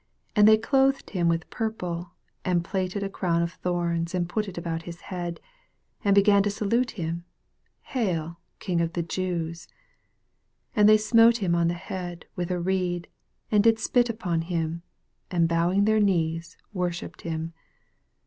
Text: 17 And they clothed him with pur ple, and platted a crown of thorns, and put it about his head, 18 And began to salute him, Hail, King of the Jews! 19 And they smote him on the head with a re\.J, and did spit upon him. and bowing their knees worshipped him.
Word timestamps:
17 0.35 0.39
And 0.39 0.47
they 0.47 0.57
clothed 0.59 1.09
him 1.11 1.27
with 1.29 1.47
pur 1.51 1.69
ple, 1.69 2.13
and 2.43 2.63
platted 2.65 3.03
a 3.03 3.07
crown 3.09 3.43
of 3.43 3.53
thorns, 3.53 4.15
and 4.15 4.27
put 4.27 4.47
it 4.47 4.57
about 4.57 4.81
his 4.81 5.01
head, 5.01 5.39
18 5.99 6.01
And 6.05 6.15
began 6.15 6.41
to 6.41 6.49
salute 6.49 6.91
him, 6.97 7.23
Hail, 7.83 8.39
King 8.57 8.81
of 8.81 8.93
the 8.93 9.03
Jews! 9.03 9.67
19 10.75 10.79
And 10.79 10.89
they 10.89 10.97
smote 10.97 11.37
him 11.37 11.53
on 11.53 11.67
the 11.67 11.75
head 11.75 12.25
with 12.35 12.49
a 12.49 12.59
re\.J, 12.59 13.11
and 13.51 13.63
did 13.63 13.77
spit 13.77 14.09
upon 14.09 14.41
him. 14.41 14.81
and 15.29 15.47
bowing 15.47 15.85
their 15.85 15.99
knees 15.99 16.57
worshipped 16.73 17.21
him. 17.21 17.53